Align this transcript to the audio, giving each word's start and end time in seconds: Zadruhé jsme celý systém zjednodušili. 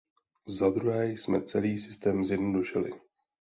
Zadruhé 0.47 1.07
jsme 1.09 1.41
celý 1.41 1.79
systém 1.79 2.25
zjednodušili. 2.25 2.91